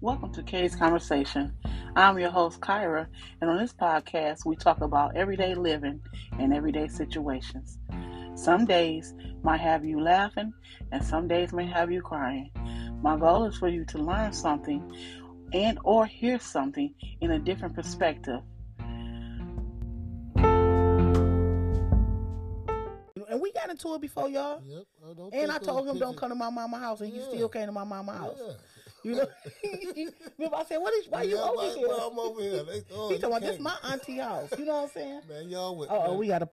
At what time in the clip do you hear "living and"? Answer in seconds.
5.56-6.54